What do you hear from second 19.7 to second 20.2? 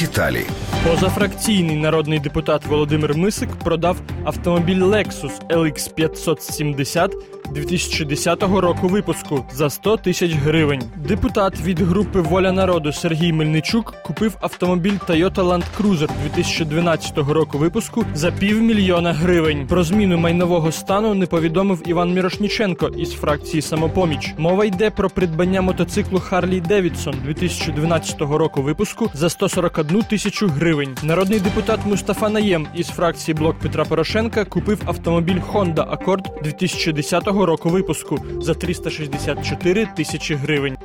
зміну